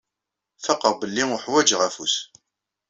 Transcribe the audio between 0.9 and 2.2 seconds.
belli uḥwaǧeɣ afus.